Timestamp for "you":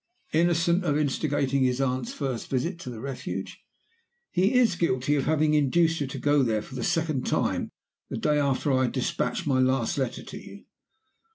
10.39-10.65